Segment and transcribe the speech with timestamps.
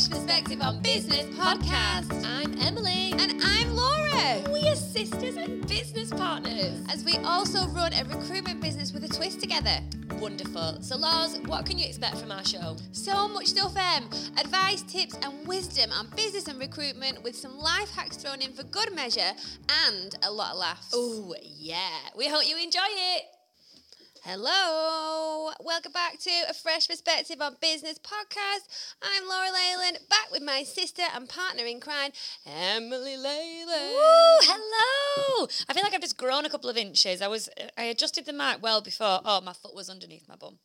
[0.00, 2.24] Fresh Perspective on Business podcast.
[2.24, 3.12] I'm Emily.
[3.18, 4.42] And I'm Laura.
[4.50, 6.80] We are sisters and business partners.
[6.88, 9.78] As we also run a recruitment business with a twist together.
[10.18, 10.80] Wonderful.
[10.80, 12.76] So, Lars, what can you expect from our show?
[12.92, 14.04] So much stuff, Em.
[14.38, 18.62] Advice, tips, and wisdom on business and recruitment with some life hacks thrown in for
[18.62, 19.32] good measure
[19.86, 20.92] and a lot of laughs.
[20.94, 21.98] Oh, yeah.
[22.16, 23.24] We hope you enjoy it.
[24.22, 28.94] Hello, welcome back to a fresh perspective on business podcast.
[29.00, 32.10] I'm Laura Leyland, back with my sister and partner in crime,
[32.44, 33.94] Emily Leyland.
[33.94, 35.48] Woo, hello.
[35.70, 37.22] I feel like I've just grown a couple of inches.
[37.22, 39.20] I was I adjusted the mic well before.
[39.24, 40.58] Oh, my foot was underneath my bum.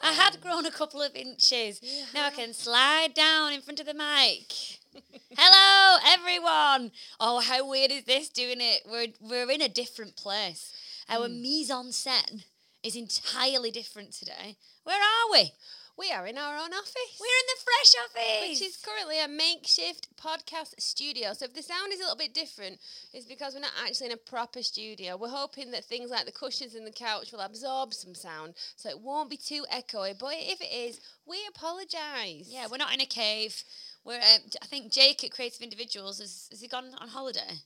[0.00, 0.40] I had oh.
[0.40, 1.82] grown a couple of inches.
[2.14, 4.54] Now I can slide down in front of the mic.
[5.36, 6.92] hello, everyone.
[7.20, 8.86] Oh, how weird is this doing it?
[8.90, 10.72] We're we're in a different place.
[11.10, 11.42] Our hmm.
[11.42, 12.44] mise en scène
[12.86, 14.56] is entirely different today.
[14.84, 15.52] Where are we?
[15.98, 17.18] We are in our own office.
[17.18, 18.60] We're in the fresh office.
[18.60, 21.32] which is currently a makeshift podcast studio.
[21.32, 22.78] So if the sound is a little bit different,
[23.14, 25.16] it's because we're not actually in a proper studio.
[25.16, 28.90] We're hoping that things like the cushions and the couch will absorb some sound, so
[28.90, 30.16] it won't be too echoey.
[30.18, 32.46] But if it is, we apologise.
[32.50, 33.64] yeah, we're not in a cave.
[34.04, 34.16] We're.
[34.16, 37.62] Um, I think Jake at Creative Individuals has, has he gone on holiday?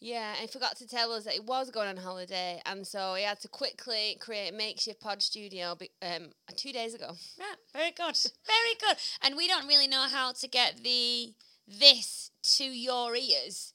[0.00, 3.14] Yeah, and he forgot to tell us that he was going on holiday, and so
[3.14, 7.12] he had to quickly create a makeshift pod studio be- um, two days ago.
[7.38, 8.96] Right, very good, very good.
[9.22, 11.32] And we don't really know how to get the
[11.66, 13.72] this to your ears,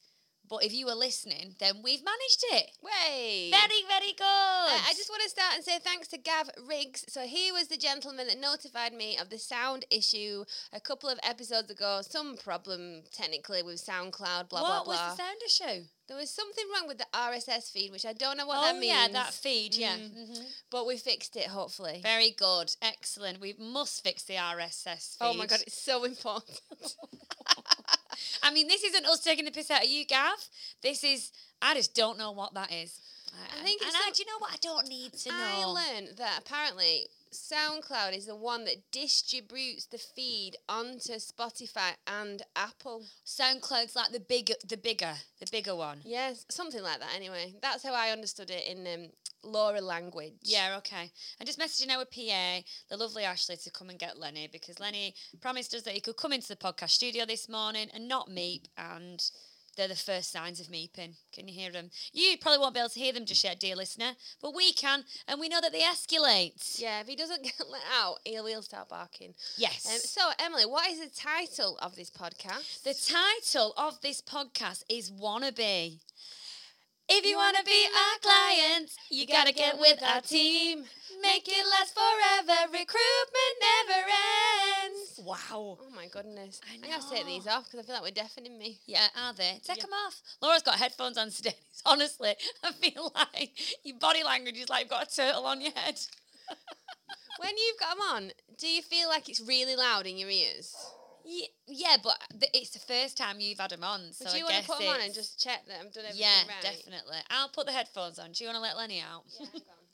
[0.47, 2.72] but if you were listening, then we've managed it.
[2.83, 3.49] Way!
[3.52, 4.23] Very, very good.
[4.23, 7.03] Uh, I just want to start and say thanks to Gav Riggs.
[7.09, 11.19] So he was the gentleman that notified me of the sound issue a couple of
[11.23, 12.02] episodes ago.
[12.03, 14.77] Some problem technically with SoundCloud, blah what blah blah.
[14.80, 15.88] What was the sound issue?
[16.12, 18.73] There was something wrong with the RSS feed, which I don't know what oh that
[18.78, 18.92] means.
[18.94, 19.73] yeah, that feed.
[19.73, 19.95] Yeah.
[19.95, 20.12] Mm.
[20.12, 20.44] Mhm.
[20.70, 22.02] But we fixed it, hopefully.
[22.04, 23.40] Very good, excellent.
[23.40, 25.26] We must fix the RSS feed.
[25.26, 26.60] Oh my god, it's so important.
[28.44, 30.49] I mean, this isn't us taking the piss out of you, Gav.
[30.83, 32.99] This is, I just don't know what that is.
[33.33, 34.52] I think and it's I, do you know what?
[34.52, 35.36] I don't need to know?
[35.38, 42.43] I learned that apparently SoundCloud is the one that distributes the feed onto Spotify and
[42.55, 43.03] Apple.
[43.25, 46.02] SoundCloud's like the bigger, the bigger, the bigger one.
[46.03, 47.15] Yes, something like that.
[47.15, 49.09] Anyway, that's how I understood it in um,
[49.43, 50.33] Laura language.
[50.43, 51.11] Yeah, okay.
[51.39, 55.15] I'm just messaging our PA, the lovely Ashley, to come and get Lenny because Lenny
[55.39, 58.65] promised us that he could come into the podcast studio this morning and not meep,
[58.77, 59.23] and
[59.76, 61.15] they're the first signs of meeping.
[61.33, 61.92] Can you hear them?
[62.14, 64.11] You probably won't be able to hear them just yet, dear listener,
[64.42, 66.80] but we can, and we know that they escalate.
[66.80, 69.33] Yeah, if he doesn't get let out, he'll, he'll start barking.
[69.58, 69.86] Yes.
[69.86, 72.83] Um, so, Emily, what is the title of this podcast?
[72.83, 75.99] The title of this podcast is Wannabe.
[77.10, 80.86] If you want to be our client, you got to get with our team.
[81.22, 82.72] Make it last forever.
[82.72, 84.02] Recruitment never
[84.86, 85.20] ends.
[85.23, 85.78] Wow.
[85.82, 86.61] Oh my goodness.
[86.70, 88.80] I I'm going to take these off because I feel like we're deafening me.
[88.86, 89.60] Yeah, are they?
[89.64, 89.84] Take Yeah.
[89.84, 90.22] them off.
[90.42, 91.56] Laura's got headphones on today.
[91.86, 93.52] Honestly, I feel like
[93.84, 96.00] your body language is like you've got a turtle on your head.
[97.40, 100.76] When you've got them on, do you feel like it's really loud in your ears?
[101.26, 104.48] Yeah, yeah but th- it's the first time you've had them on, so Would you
[104.48, 106.61] I want to put them on and just check that I'm done everything Yeah, right?
[106.61, 107.17] definitely.
[107.30, 108.32] I'll put the headphones on.
[108.32, 109.23] Do you want to let Lenny out?
[109.39, 109.86] Yeah, hang on.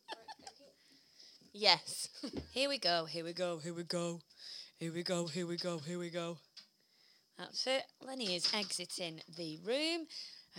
[1.53, 2.09] yes.
[2.51, 4.19] Here we go, here we go, here we go.
[4.79, 6.37] Here we go, here we go, here we go.
[7.37, 7.83] That's it.
[8.05, 10.07] Lenny is exiting the room,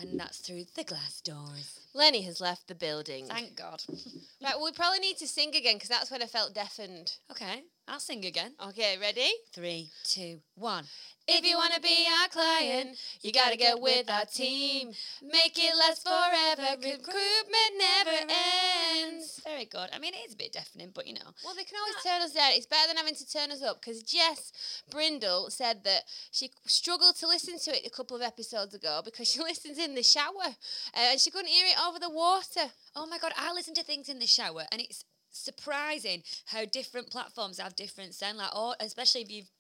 [0.00, 1.80] and that's through the glass doors.
[1.94, 3.26] Lenny has left the building.
[3.26, 3.82] Thank God.
[4.40, 7.14] Right, well, we probably need to sing again because that's when I felt deafened.
[7.32, 8.52] okay, I'll sing again.
[8.68, 9.30] Okay, ready?
[9.54, 10.84] Three, two, one.
[11.26, 14.92] If you want to be our client, you got to get with our team.
[15.22, 16.76] Make it last forever.
[16.76, 19.40] Recruitment never ends.
[19.42, 19.88] Very good.
[19.94, 21.32] I mean, it is a bit deafening, but you know.
[21.44, 22.52] Well, they can always turn us down.
[22.52, 27.16] It's better than having to turn us up because Jess Brindle said that she struggled
[27.16, 30.44] to listen to it a couple of episodes ago because she listens in the shower
[30.44, 32.70] uh, and she couldn't hear it over the water.
[32.94, 35.04] Oh my God, I listen to things in the shower, and it's
[35.38, 38.38] surprising how different platforms have different sound.
[38.38, 39.50] Like, or especially if you've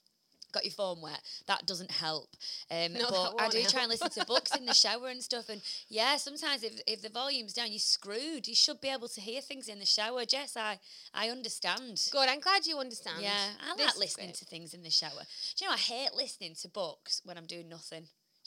[0.50, 2.28] got your phone wet, that doesn't help.
[2.70, 5.48] Um, No, but I do try and listen to books in the shower and stuff.
[5.50, 8.48] And yeah, sometimes if, if the volume's down, you're screwed.
[8.48, 10.24] You should be able to hear things in the shower.
[10.24, 10.78] Jess, I
[11.12, 12.00] I understand.
[12.10, 13.20] Good, I'm glad you understand.
[13.20, 14.36] Yeah, I This like listening great.
[14.36, 15.22] to things in the shower.
[15.56, 18.04] Do you know I hate listening to books when I'm doing nothing.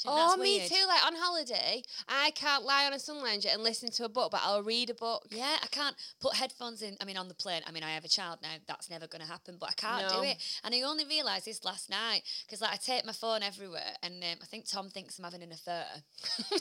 [0.07, 0.69] Oh, me weird?
[0.69, 0.86] too.
[0.88, 4.31] Like on holiday, I can't lie on a sun lounger and listen to a book,
[4.31, 5.27] but I'll read a book.
[5.31, 6.98] Yeah, I can't put headphones in.
[7.01, 7.62] I mean, on the plane.
[7.68, 8.50] I mean, I have a child now.
[8.68, 9.57] That's never going to happen.
[9.59, 10.21] But I can't No.
[10.21, 10.38] do it.
[10.63, 14.24] And I only realised this last night because like I take my phone everywhere, and
[14.24, 15.86] um, I think Tom thinks I'm having an affair.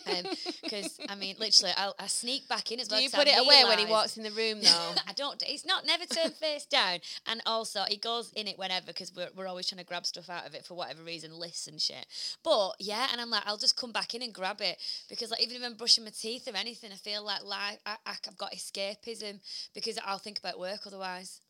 [0.63, 3.03] Because I mean, literally, I'll, I sneak back in as Do well.
[3.03, 4.95] you 'cause put I it away when he walks in the room, though?
[5.07, 5.43] I don't.
[5.47, 9.29] It's not never turned face down, and also he goes in it whenever because we're,
[9.37, 12.07] we're always trying to grab stuff out of it for whatever reason, lists and shit.
[12.43, 14.79] But yeah, and I'm like, I'll just come back in and grab it
[15.09, 17.97] because like even if I'm brushing my teeth or anything, I feel like life, I,
[18.07, 19.41] I've got escapism
[19.75, 21.41] because I'll think about work otherwise.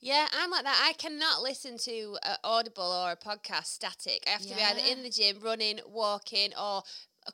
[0.00, 0.88] Yeah, I'm like that.
[0.88, 4.22] I cannot listen to uh, Audible or a podcast static.
[4.26, 6.82] I have to be either in the gym, running, walking, or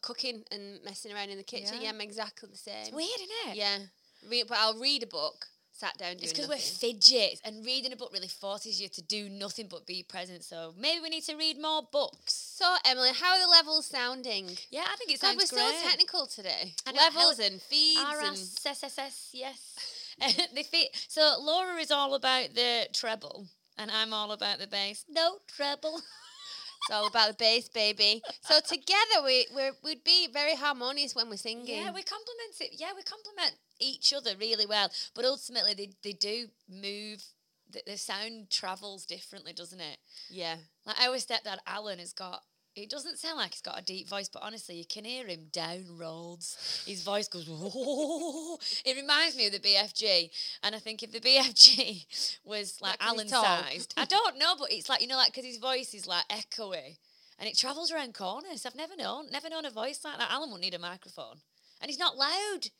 [0.00, 1.74] cooking and messing around in the kitchen.
[1.74, 1.82] Yeah.
[1.82, 2.74] Yeah, I'm exactly the same.
[2.82, 3.56] It's weird, isn't it?
[3.56, 3.78] Yeah,
[4.28, 7.92] Re- but I'll read a book, sat down doing It's because we're fidgets, and reading
[7.92, 10.44] a book really forces you to do nothing but be present.
[10.44, 12.32] So maybe we need to read more books.
[12.32, 14.50] So, Emily, how are the levels sounding?
[14.70, 15.80] Yeah, I think it God, sounds we're great.
[15.82, 16.74] so technical today.
[16.86, 19.76] Know, Levels and feeds and RSSSS, yes.
[20.54, 25.04] the fe- so Laura is all about the treble, and I'm all about the bass.
[25.08, 26.00] No treble.
[26.88, 28.22] it's all about the bass, baby.
[28.42, 31.66] So together we we're, we'd be very harmonious when we're singing.
[31.66, 32.70] Yeah, we complement it.
[32.78, 34.90] Yeah, we complement each other really well.
[35.14, 37.22] But ultimately, they, they do move.
[37.70, 39.96] The, the sound travels differently, doesn't it?
[40.30, 40.56] yeah.
[40.86, 42.42] Like our stepdad Alan has got.
[42.76, 45.46] It doesn't sound like he's got a deep voice, but honestly, you can hear him
[45.52, 46.82] down roads.
[46.86, 47.48] His voice goes.
[48.84, 50.30] It reminds me of the BFG,
[50.62, 54.88] and I think if the BFG was like Alan sized, I don't know, but it's
[54.88, 56.96] like you know, like because his voice is like echoey,
[57.38, 58.66] and it travels around corners.
[58.66, 60.30] I've never known, never known a voice like that.
[60.30, 61.36] Alan wouldn't need a microphone,
[61.80, 62.70] and he's not loud.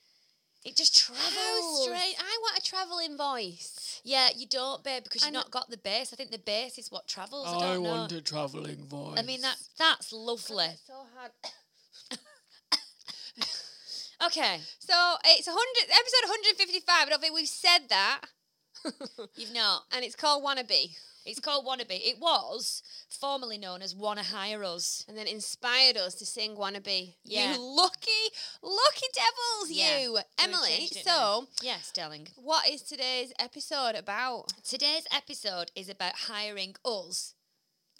[0.65, 1.35] It just travels.
[1.35, 2.17] How strange.
[2.19, 4.01] I want a travelling voice.
[4.03, 6.13] Yeah, you don't, babe, because you've not got the bass.
[6.13, 7.47] I think the bass is what travels.
[7.49, 8.17] I, don't know.
[8.17, 9.19] a travelling voice.
[9.19, 10.69] I mean that that's lovely.
[10.87, 11.33] So hard.
[14.25, 14.95] Okay, So
[15.27, 16.87] it's 100, episode 155.
[16.89, 18.21] I don't think we've said that.
[19.37, 19.83] you've not.
[19.93, 20.97] and it's called Wannabe.
[21.25, 21.91] It's called Wannabe.
[21.91, 25.05] It was formerly known as Wanna Hire Us.
[25.09, 27.15] And then inspired us to sing Wannabe.
[27.25, 27.55] Yeah.
[27.55, 28.11] You lucky,
[28.63, 29.99] lucky devils, Yeah.
[30.01, 30.19] you.
[30.39, 31.47] Emily, so.
[31.63, 32.29] Yes, darling.
[32.37, 34.53] what is today's episode about?
[34.63, 37.35] Today's episode is about hiring us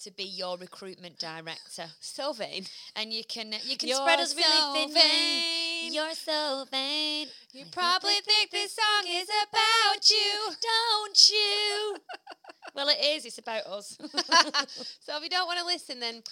[0.03, 2.67] to be your recruitment director, So vain.
[2.95, 4.95] and you can you can You're spread us so really thin.
[4.95, 5.74] vain.
[5.95, 7.29] You're so vain.
[7.53, 10.57] You probably think this song is about you.
[10.61, 11.97] Don't you?
[12.75, 13.25] well, it is.
[13.25, 13.97] It's about us.
[14.99, 16.25] so if you don't want to listen, then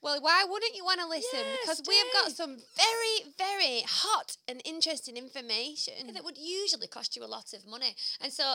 [0.00, 1.38] well, why wouldn't you want to listen?
[1.38, 6.14] Yes, because we have got some very, very hot and interesting information.
[6.14, 7.94] that would usually cost you a lot of money.
[8.22, 8.54] And so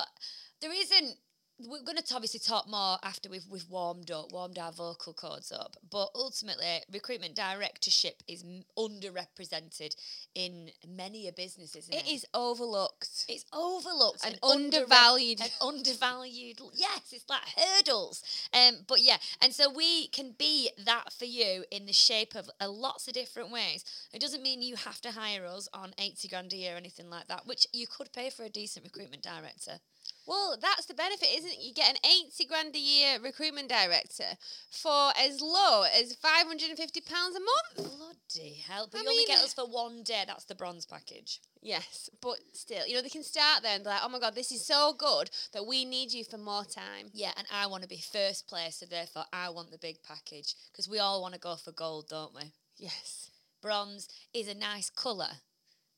[0.62, 1.16] there isn't.
[1.58, 5.54] We're going to obviously talk more after we've we've warmed up, warmed our vocal cords
[5.54, 5.78] up.
[5.90, 8.44] But ultimately, recruitment directorship is
[8.78, 9.96] underrepresented
[10.36, 12.06] in many a business, isn't it?
[12.06, 13.26] It is overlooked.
[13.30, 15.40] It's overlooked And underre- undervalued.
[15.40, 16.60] and undervalued.
[16.74, 18.22] Yes, it's like hurdles.
[18.54, 22.50] Um, but yeah, and so we can be that for you in the shape of
[22.60, 23.86] uh, lots of different ways.
[24.14, 27.10] It doesn't mean you have to hire us on eighty grand a year or anything
[27.10, 29.80] like that, which you could pay for a decent recruitment director.
[30.28, 31.60] Well, that's the benefit, isn't it?
[31.62, 34.38] You get an 80 grand a year recruitment director
[34.70, 37.76] for as low as £550 a month.
[37.76, 38.88] Bloody hell!
[38.92, 40.24] But I you only get us for one day.
[40.26, 41.42] That's the bronze package.
[41.62, 44.36] Yes, but still, you know, they can start there and be like, oh my God,
[44.36, 47.10] this is so good that we need you for more time.
[47.14, 50.54] Yeah, and I want to be first place, so therefore I want the big package
[50.72, 52.52] because we all want to go for gold, don't we?
[52.78, 53.32] Yes.
[53.62, 55.40] Bronze is a nice colour,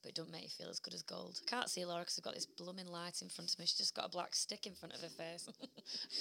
[0.07, 1.37] but it doesn't make you feel as good as gold.
[1.45, 3.65] I can't see Laura because I've got this blooming light in front of me.
[3.65, 5.49] She's just got a black stick in front of her face.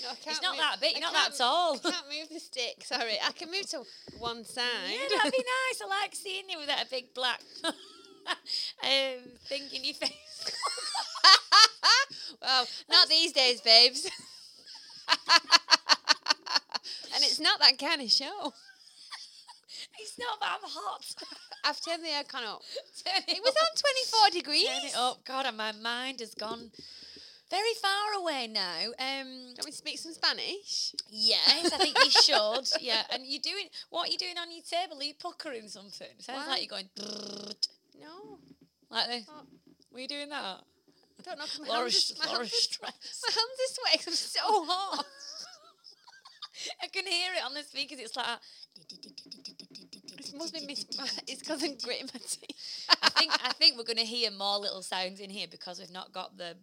[0.03, 1.77] No, I it's can't not move- that big, you're not that tall.
[1.85, 2.83] I can't move the stick.
[2.85, 3.83] Sorry, I can move to
[4.19, 4.65] one side.
[4.91, 5.81] yeah, that'd be nice.
[5.83, 10.51] I like seeing you with that big black um, thing in your face.
[12.43, 14.09] well, not these days, babes.
[17.15, 18.53] and it's not that kind of show.
[20.01, 21.15] it's not that I'm hot.
[21.67, 22.63] I've turned the aircon up.
[23.05, 24.67] Turn It was on 24 degrees.
[24.67, 25.25] Turn it up.
[25.25, 26.71] God, and my mind has gone
[27.51, 28.87] very far away now.
[28.99, 30.95] Um, Do you want me to speak some Spanish?
[31.11, 32.69] yes, I think you should.
[32.83, 34.99] Yeah, and you're doing what are you doing on your table?
[35.01, 36.09] Are you puckering something?
[36.19, 36.53] Sounds Why?
[36.53, 37.69] like you're going "Drrrt,"
[38.01, 38.39] No.
[38.91, 39.27] like this.
[39.29, 39.43] Oh.
[39.93, 40.61] Were you doing that?
[41.19, 41.45] I don't know.
[41.67, 43.25] my Laura's, hands are, my hands are- stressed.
[43.27, 45.07] My hands are sweating I'm so hot.
[46.83, 47.99] I can hear it on the speakers.
[48.01, 48.27] It's like
[48.77, 49.66] It
[50.37, 50.87] must be mis-
[51.27, 52.87] It's because I'm gritting my teeth.
[53.03, 55.91] I think I think we're going to hear more little sounds in here because we've
[55.91, 56.57] not got the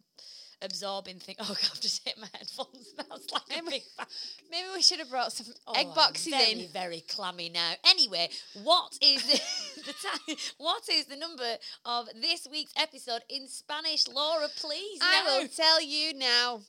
[0.63, 1.35] absorbing thing.
[1.43, 2.93] Oh, God, I've just hit my headphones.
[2.95, 4.07] That's like a Maybe- big bang.
[4.49, 6.67] Maybe we should have brought some Oh, egg boxes very, in.
[6.69, 7.73] Very clammy now.
[7.85, 8.29] Anyway,
[8.63, 9.41] what is the,
[9.85, 10.37] the time?
[10.57, 14.47] What is the number of this week's episode in Spanish, Laura?
[14.55, 14.99] Please.
[15.01, 15.39] I no.
[15.39, 16.61] will tell you now.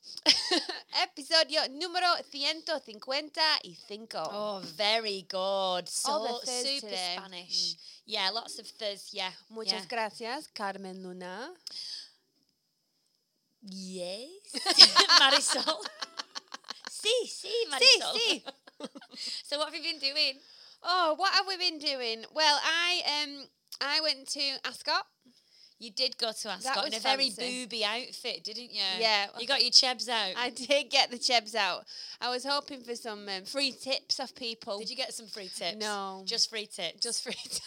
[1.03, 4.29] Episodio número 155.
[4.33, 5.89] Oh, very good.
[5.89, 7.17] So super today.
[7.17, 7.75] Spanish.
[7.75, 7.79] Mm.
[8.07, 9.11] Yeah, lots of thirds.
[9.13, 9.31] Yeah.
[9.51, 9.89] Muchas yeah.
[9.89, 11.51] gracias, Carmen Luna.
[13.67, 14.29] Yes.
[15.21, 15.81] Marisol.
[16.91, 18.13] sí, sí, Sí, Marisol.
[18.15, 18.45] See, sí.
[18.81, 18.89] See.
[19.45, 20.35] so what have you been doing?
[20.83, 22.25] Oh, what have we been doing?
[22.35, 23.47] Well, I um
[23.81, 25.07] I went to Ascot.
[25.79, 27.65] You did go to Ascot in was a very fancy.
[27.65, 28.83] booby outfit, didn't you?
[28.99, 29.27] Yeah.
[29.39, 30.35] You got your chebs out.
[30.37, 31.85] I did get the chebs out.
[32.21, 34.79] I was hoping for some um, free tips off people.
[34.79, 35.77] Did you get some free tips?
[35.79, 36.23] No.
[36.27, 37.01] Just free tips.
[37.01, 37.61] Just free tips.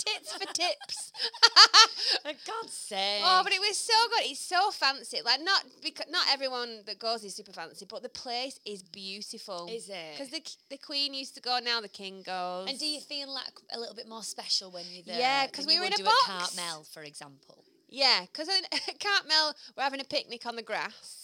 [0.00, 1.12] Tits for tips.
[2.22, 3.22] for God's sake.
[3.24, 4.30] Oh, but it was so good.
[4.30, 5.18] It's so fancy.
[5.24, 9.68] Like not because not everyone that goes is super fancy, but the place is beautiful.
[9.70, 10.12] Is it?
[10.18, 12.68] Because the the Queen used to go, now the King goes.
[12.68, 15.18] And do you feel like a little bit more special when you're there?
[15.18, 16.26] Yeah, 'cause than we were in a do at box.
[16.54, 17.64] Cartmel, for example.
[17.88, 18.62] Yeah, because at
[19.00, 21.19] Cartmel we're having a picnic on the grass,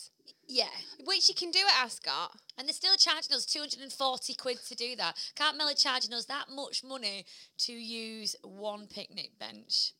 [0.48, 0.68] Yeah.
[1.04, 2.32] which you can do at Ascot.
[2.58, 5.16] And they're still charging us 240 quid to do that.
[5.36, 7.26] Cartmel are charging us that much money
[7.58, 9.92] to use one picnic bench.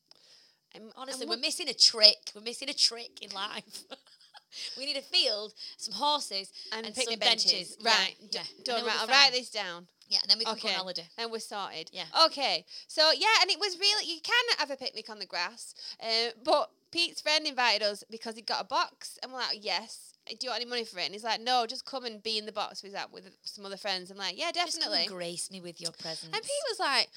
[0.75, 2.31] And- Honestly, and we're missing a trick.
[2.35, 3.85] We're missing a trick in life.
[4.79, 7.77] we need a field, some horses, and, and picnic some benches.
[7.77, 7.77] benches.
[7.85, 8.41] Right, Yeah, yeah.
[8.57, 8.77] And done.
[8.77, 9.87] then Right, I'll write this down.
[10.09, 10.75] Yeah, and then we can go on Okay.
[10.75, 11.09] holiday.
[11.19, 11.91] And we're sorted.
[11.93, 12.05] Yeah.
[12.27, 12.65] Okay.
[12.87, 16.31] So yeah, and it was really you can have a picnic on the grass, uh,
[16.45, 20.13] but Pete's friend invited us because he got a box, and we're like, yes.
[20.29, 21.05] Do you want any money for it?
[21.05, 23.65] And he's like, no, just come and be in the box with that with some
[23.65, 24.11] other friends.
[24.11, 25.07] I'm like, yeah, definitely.
[25.09, 26.35] grace me with your presence.
[26.35, 27.09] And Pete was like,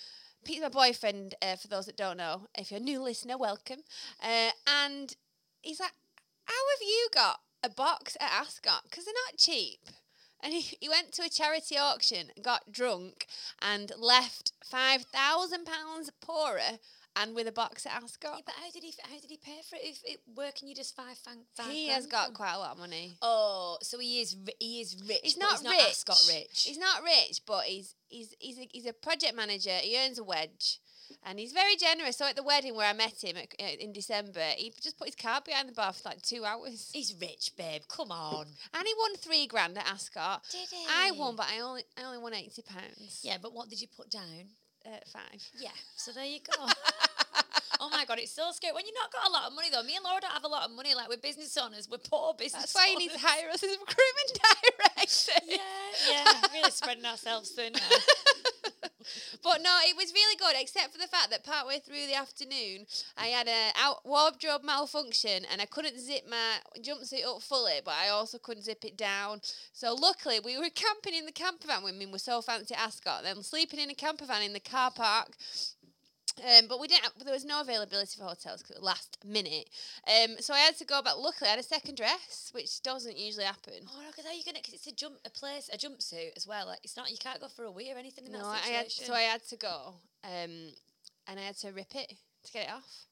[0.45, 2.47] Pete's my boyfriend, uh, for those that don't know.
[2.57, 3.79] If you're a new listener, welcome.
[4.21, 5.15] Uh, and
[5.61, 5.93] he's like,
[6.45, 8.83] how have you got a box at Ascot?
[8.83, 9.79] Because they're not cheap.
[10.41, 13.27] And he, he went to a charity auction, got drunk,
[13.61, 15.03] and left £5,000
[16.21, 16.79] poorer
[17.21, 18.41] and with a box at Yeah, Ascot.
[18.45, 18.93] but how did he?
[19.03, 19.81] How did he pay for it?
[19.83, 21.17] If it can you just five
[21.55, 22.35] five he has got from?
[22.35, 23.17] quite a lot of money.
[23.21, 25.19] Oh, so he is he is rich.
[25.23, 25.81] He's not he's not rich.
[25.89, 26.63] Ascot rich.
[26.67, 29.71] He's not rich, but he's he's he's a, he's a project manager.
[29.81, 30.79] He earns a wedge,
[31.23, 32.17] and he's very generous.
[32.17, 35.07] So at the wedding where I met him at, uh, in December, he just put
[35.07, 37.81] his car behind the bar for like two hours, He's rich, babe.
[37.89, 38.45] Come on.
[38.73, 40.43] and he won three grand at Ascot.
[40.51, 40.85] Did he?
[40.89, 43.21] I won, but I only I only won eighty pounds.
[43.23, 44.47] Yeah, but what did you put down?
[44.85, 45.43] uh, five.
[45.59, 45.69] Yeah.
[45.97, 46.65] So there you go.
[47.79, 48.73] oh my god, it's so scary.
[48.73, 50.47] When you've not got a lot of money though, me and Laura don't have a
[50.47, 50.95] lot of money.
[50.95, 52.73] Like we're business owners, we're poor business.
[52.73, 54.31] That's why you need to hire us as a recruitment
[54.77, 55.39] director.
[55.47, 55.57] Yeah,
[56.09, 57.73] yeah, really spreading ourselves thin.
[59.43, 62.85] But no, it was really good, except for the fact that partway through the afternoon,
[63.17, 67.93] I had a out wardrobe malfunction and I couldn't zip my jumpsuit up fully, but
[67.93, 69.41] I also couldn't zip it down.
[69.73, 71.83] So luckily, we were camping in the camper van.
[71.83, 75.29] Women were so fancy Ascot, then sleeping in a camper van in the car park.
[76.41, 77.03] Um, but we didn't.
[77.03, 79.69] Have, there was no availability for hotels because last minute.
[80.07, 81.13] Um, so I had to go back.
[81.17, 83.73] Luckily, I had a second dress, which doesn't usually happen.
[83.87, 84.59] Oh no, because how are you gonna?
[84.59, 86.67] Because it's a jump, a place, a jumpsuit as well.
[86.67, 87.11] Like it's not.
[87.11, 88.77] You can't go for a wee or anything in No, that I situation.
[88.79, 89.93] had so I had to go,
[90.23, 90.73] um,
[91.27, 92.13] and I had to rip it
[92.45, 93.05] to get it off,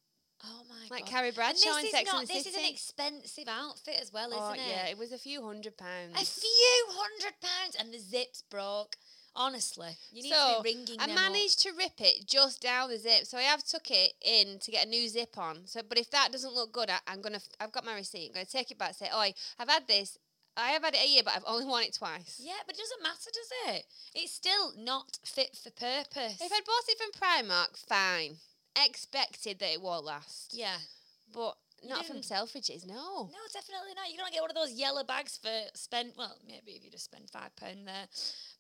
[0.45, 1.09] oh my like god.
[1.11, 2.19] Carrie And Bradshaw in this is Sex not.
[2.21, 2.55] and the This City.
[2.57, 4.59] is an expensive outfit as well, isn't oh it?
[4.69, 6.15] yeah, it was a few hundred pounds.
[6.15, 8.95] A few hundred pounds, and the zips broke.
[9.39, 12.97] Honestly, you need so to be ringing I managed to rip it just down the
[12.97, 13.25] zip.
[13.25, 15.59] So I have took it in to get a new zip on.
[15.65, 17.35] So, but if that doesn't look good, I, I'm gonna.
[17.35, 18.29] f- I've got my receipt.
[18.29, 18.95] I'm gonna take it back.
[18.95, 20.17] Say, oh, I've had this.
[20.57, 22.41] I have had it a year, but I've only worn it twice.
[22.43, 23.85] Yeah, but it doesn't matter, does it?
[24.15, 26.41] It's still not fit for purpose.
[26.41, 28.37] If I'd bought it from Primark, fine.
[28.75, 30.77] Expected that it won't last, yeah.
[31.31, 32.17] but not from.
[32.17, 32.85] Selfridges.
[32.87, 33.29] No.
[33.31, 34.09] No, definitely not.
[34.11, 36.13] You don't get one of those yellow bags for spend.
[36.17, 38.07] Well, maybe if you just spend five pound there,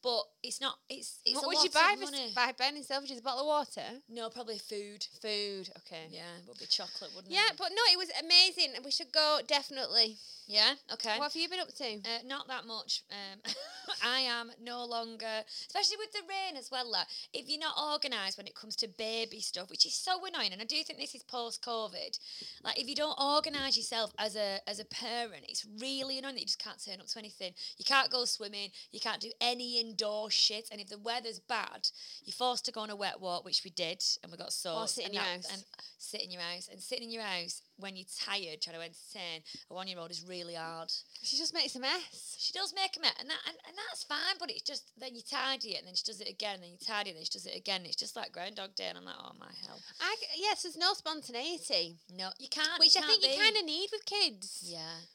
[0.03, 0.75] but it's not.
[0.89, 2.31] It's it's what a would lot you buy of for money.
[2.33, 3.19] five pound in Selfridges?
[3.19, 5.05] A bottle of water, No, probably food.
[5.21, 5.69] food.
[5.79, 6.07] Okay.
[6.11, 7.35] Yeah, it would be chocolate, wouldn't it?
[7.35, 7.57] Yeah, it?
[7.57, 8.73] but no, it was amazing.
[8.83, 10.17] We should go definitely.
[10.49, 10.75] Yeah.
[10.93, 11.17] Okay.
[11.17, 11.83] What have you been up to?
[11.83, 13.03] Uh, not that much.
[13.11, 13.39] Um,
[14.05, 16.89] I am no longer, especially with the rain as well.
[16.89, 20.53] Like, if you're not organised when it comes to baby stuff, which is so annoying,
[20.53, 22.17] and I do think this is post COVID.
[22.63, 26.41] Like, if you don't organise yourself as a as a parent, it's really annoying that
[26.41, 27.53] you just can't turn up to anything.
[27.77, 28.71] You can't go swimming.
[28.91, 30.67] You can't do any indoor shit.
[30.71, 31.89] And if the weather's bad,
[32.23, 34.89] you're forced to go on a wet walk, which we did, and we got soaked.
[34.91, 35.51] sit in and your that- house.
[35.53, 35.63] And
[35.97, 39.41] sit in your house and sitting in your house when you're tired trying to entertain
[39.69, 40.91] a one year old is really hard.
[41.23, 42.35] She just makes a mess.
[42.39, 44.37] She does make a mess, and that and, and that's fine.
[44.39, 46.71] But it's just then you tidy it, and then she does it again, and then
[46.71, 47.81] you tidy it, and then she does it again.
[47.85, 50.93] It's just like Groundhog Day, and I'm like, oh my hell, I yes, there's no
[50.93, 52.79] spontaneity, no, you can't.
[52.79, 54.63] which it I think can't you kind of need with kids.
[54.65, 55.05] yeah.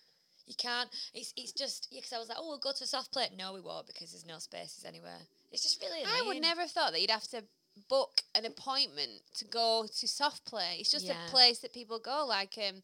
[0.44, 0.90] You can't.
[1.14, 3.28] It's it's just because I was like, oh, we'll go to a soft play.
[3.38, 5.22] No, we won't because there's no spaces anywhere.
[5.52, 6.02] It's just really.
[6.02, 6.16] Annoying.
[6.18, 7.44] I would never have thought that you'd have to
[7.88, 10.76] book an appointment to go to soft play.
[10.80, 11.26] It's just Yeah.
[11.26, 12.82] a place that people go, like um,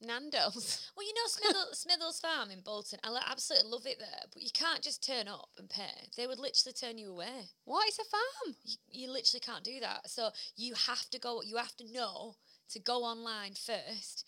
[0.00, 0.88] Nando's.
[0.96, 2.98] Well, you know Smithel, Smithills Farm in Bolton.
[3.02, 6.08] I absolutely love it there, but you can't just turn up and pay.
[6.16, 7.48] They would literally turn you away.
[7.64, 8.56] What is a farm?
[8.64, 10.10] You, you literally can't do that.
[10.10, 11.42] So you have to go.
[11.42, 12.36] You have to know
[12.70, 14.26] to go online first.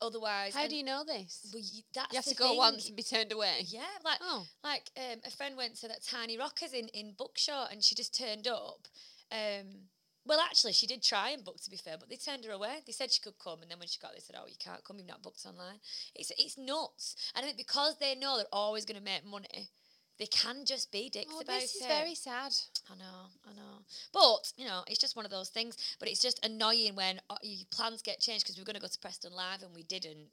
[0.00, 1.50] Otherwise, How do you know this?
[1.52, 2.56] Well, you, that's You have to go thing.
[2.58, 3.64] once and be turned away.
[3.66, 4.46] Yeah, like Oh.
[4.62, 8.16] like um, a friend went to that Tiny Rockers in in Buckshaw, and she just
[8.16, 8.86] turned up.
[9.32, 9.88] Um,
[10.26, 12.82] well, actually, she did try and book to be fair, but they turned her away.
[12.84, 14.56] They said she could come, and then when she got there, they said, "Oh, you
[14.58, 14.98] can't come.
[14.98, 15.80] You've not booked online."
[16.14, 19.70] It's it's nuts, and I think because they know they're always going to make money,
[20.18, 21.88] they can just be dicks Oh, about this is it.
[21.88, 22.52] very sad.
[22.90, 23.84] I know, I know.
[24.12, 25.76] But, you know, it's just one of those things.
[26.00, 28.80] But it's just annoying when uh, your plans get changed because we were going to
[28.82, 30.28] go to Preston Live and we didn't.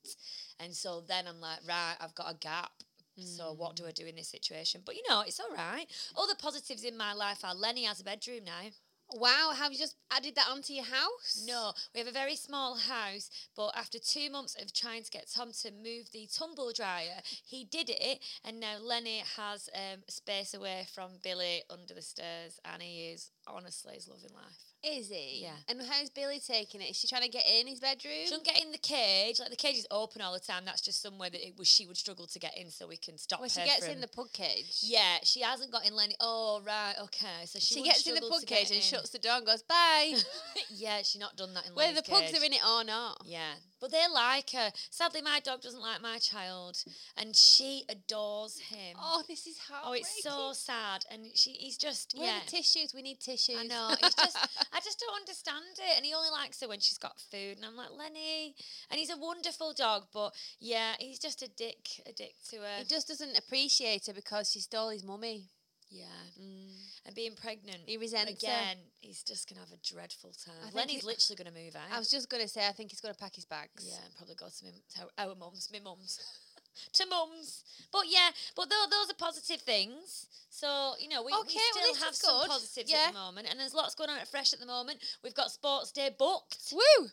[0.60, 2.72] And so then I'm like, right, I've got a gap.
[3.18, 4.82] So what do I do in this situation?
[4.84, 5.86] But, you know, it's all right.
[6.16, 8.72] All the positives in my life are Lenny has a bedroom now.
[9.12, 11.46] Wow, have you just added that onto your house?
[11.48, 15.30] No, we have a very small house, but after two months of trying to get
[15.34, 20.54] Tom to move the tumble dryer, he did it, and now Lenny has um, space
[20.54, 24.65] away from Billy under the stairs, and he is honestly is loving life.
[24.86, 25.40] Is he?
[25.42, 25.50] Yeah.
[25.68, 26.92] And how's Billy taking it?
[26.92, 28.14] Is she trying to get in his bedroom?
[28.24, 29.40] She doesn't get in the cage.
[29.40, 30.64] Like the cage is open all the time.
[30.64, 33.18] That's just somewhere that it was she would struggle to get in, so we can
[33.18, 34.78] stop When her she gets from- in the pug cage.
[34.82, 36.16] Yeah, she hasn't got in Lenny.
[36.20, 37.46] Oh right, okay.
[37.46, 38.82] So she, She gets in the pug cage and in.
[38.82, 40.14] shuts the door and goes, bye.
[40.70, 42.42] yeah, she's not done that in Whether Lenny's the pugs cage.
[42.42, 43.22] are in it or not.
[43.26, 44.72] Yeah, but they like her.
[44.90, 46.84] Sadly, my dog doesn't like my child,
[47.18, 48.98] and she adores him.
[49.00, 52.38] Oh, this is Oh, it's so sad, and she he's just Where yeah.
[52.38, 52.94] are the tissues?
[52.94, 53.58] We need tissues.
[53.60, 53.90] I know.
[54.02, 54.38] It's just
[54.74, 57.66] I just don't understand it, and he only likes her when she's got food, and
[57.66, 58.56] I'm like Lenny,
[58.90, 62.78] and he's a wonderful dog, but yeah, he's just a dick, a dick to her.
[62.80, 65.50] he just doesn't appreciate her because she stole his mummy.
[65.96, 66.76] Yeah, mm.
[67.06, 67.80] and being pregnant.
[67.86, 68.50] He resents her.
[68.52, 68.78] again.
[69.00, 70.72] He's just gonna have a dreadful time.
[70.74, 71.88] Lenny's he- literally gonna move out.
[71.92, 73.86] I was just going to say, I think he's going to pack his bags.
[73.88, 74.66] Yeah, and probably go to,
[75.00, 76.20] to our mums, my mums.
[76.94, 77.64] to mums.
[77.92, 80.28] But yeah, but tho- those are positive things.
[80.50, 83.06] So, you know, we, Okay, we still this have some positives Yeah.
[83.08, 83.48] at the moment.
[83.50, 85.00] And there's lots going on at Fresh at the moment.
[85.24, 87.08] We've got Sports Day booked, Woo!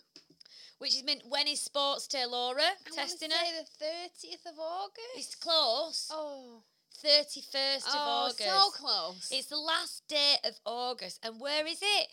[0.79, 2.63] which is meant when is Sports Day, Laura?
[2.63, 3.37] I Testing her.
[3.37, 5.17] say the 30th of August.
[5.17, 6.09] It's close.
[6.13, 6.63] oh.
[7.05, 8.43] 31st of August.
[8.47, 9.29] oh, so close.
[9.33, 11.21] It's the last day of August.
[11.25, 12.09] And where is it?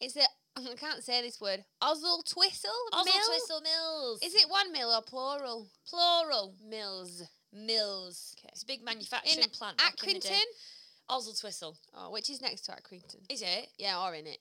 [0.00, 3.28] Is it, I can't say this word, Ozzle Twistle Oswald Mill?
[3.30, 4.20] Twistle Mills.
[4.22, 5.66] Is it one mill or plural?
[5.88, 6.54] plural?
[6.68, 7.22] Mills.
[7.52, 8.34] Mills.
[8.38, 8.50] Okay.
[8.52, 9.78] It's a big manufacturing In plant.
[9.78, 10.28] back in the day.
[10.28, 11.14] Accrington?
[11.16, 11.74] Oswaldtwistle.
[11.96, 13.20] Oh, which is next to Accrington.
[13.30, 13.68] Is it?
[13.78, 14.38] Yeah, or in it.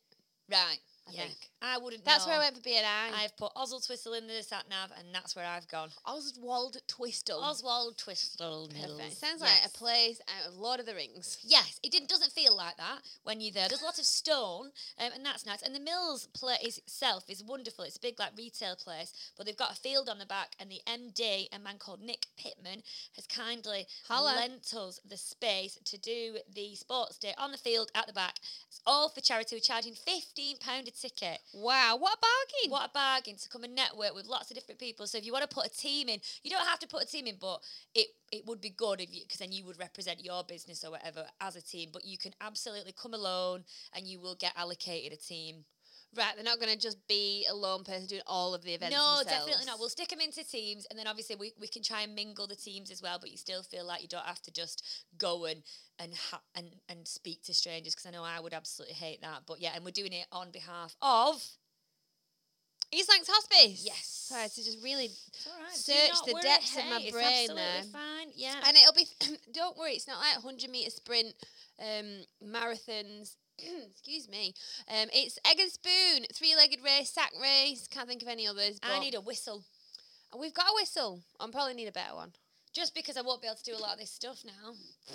[0.52, 0.80] Right.
[1.08, 1.22] I yeah.
[1.24, 1.38] think.
[1.60, 2.34] I wouldn't That's know.
[2.34, 3.24] where I went for BNI.
[3.24, 5.90] I've put Oswaldtwistle in the sat nav, and that's where I've gone.
[6.06, 7.42] Oswald Twistle.
[7.42, 9.00] Oswaldtwistle Mills.
[9.00, 9.18] Perfect.
[9.18, 9.62] Sounds Yes.
[9.64, 11.38] like a place out of Lord of the Rings.
[11.44, 13.68] Yes, it didn't, doesn't feel like that when you're there.
[13.68, 15.62] There's lots of stone, um, and that's nice.
[15.62, 17.84] And the Mills place itself is wonderful.
[17.86, 20.70] It's a big like retail place, but they've got a field on the back, and
[20.70, 22.84] the MD, a man called Nick Pittman,
[23.16, 24.36] has kindly Holla.
[24.36, 28.36] lent us the space to do the sports day on the field at the back.
[28.70, 29.56] It's all for charity.
[29.56, 31.40] We're charging fifteen pound a ticket.
[31.54, 32.72] Wow, what a bargain!
[32.72, 35.08] What a bargain to come and network with lots of different people.
[35.08, 37.08] So if you want to put a team in, you don't have to put a
[37.08, 37.62] team in, but
[37.94, 40.92] it it would be good if you because then you would represent your business or
[40.92, 41.90] whatever as a team.
[41.92, 45.66] But you can absolutely come alone and you will get allocated a team.
[46.18, 48.96] Right, they're not going to just be a lone person doing all of the events.
[48.96, 49.46] no, themselves.
[49.46, 49.80] definitely not.
[49.80, 52.56] We'll stick them into teams, and then obviously we, we can try and mingle the
[52.56, 53.20] teams as well.
[53.20, 54.84] But you still feel like you don't have to just
[55.18, 55.62] go and
[56.00, 59.44] and ha- and and speak to strangers because I know I would absolutely hate that.
[59.46, 61.44] But yeah, and we're doing it on behalf of.
[62.92, 63.84] East Lancs Hospice.
[63.86, 64.28] Yes.
[64.30, 65.10] Sorry, to just really,
[65.46, 65.76] right.
[65.76, 67.84] Search the depths of my brain absolutely there.
[67.92, 68.32] Fine.
[68.34, 68.56] Yeah.
[68.66, 69.06] and it'll be.
[69.54, 71.34] don't worry, it's not like hundred meter sprint,
[71.80, 73.36] um, marathons.
[73.92, 74.54] Excuse me.
[74.90, 77.88] Um, it's egg and spoon, three legged race, sack race.
[77.90, 78.80] Can't think of any others.
[78.84, 79.64] I but- need a whistle.
[80.32, 81.22] And We've got a whistle.
[81.40, 82.34] I probably need a better one.
[82.74, 84.74] Just because I won't be able to do a lot of this stuff now.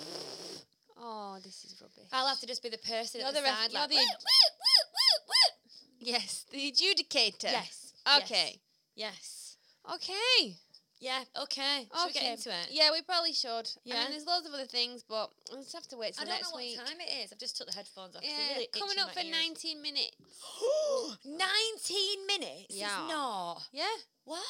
[1.05, 2.07] Oh, this is rubbish.
[2.13, 3.89] I'll have to just be the person You're at the, the ref- side you're like,
[3.89, 7.43] the "Woo, woo, woo, woo, Yes, the adjudicator.
[7.45, 7.93] woo." Yes.
[8.21, 8.59] Okay.
[8.95, 9.57] Yes.
[9.91, 10.55] Okay.
[11.03, 11.85] Yeah, okay.
[11.91, 12.67] Should we get into it?
[12.71, 13.67] Yeah, we probably should.
[13.83, 13.95] Yeah.
[13.95, 16.25] I mean, there's loads of other things, but we'll just have to wait till I
[16.25, 16.77] don't next know what week.
[16.77, 17.33] time it is.
[17.33, 18.21] I've just took the headphones off.
[18.21, 19.31] 'cause Yeah, really coming itching up my for ears.
[19.35, 20.15] 19 minutes.
[21.25, 22.65] 19 minutes?
[22.69, 23.05] It's Yeah.
[23.09, 23.63] not.
[23.73, 23.91] Yeah,
[24.23, 24.45] What?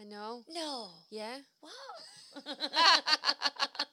[0.00, 0.44] I know.
[0.48, 0.88] No.
[1.10, 1.40] Yeah.
[1.60, 1.74] What?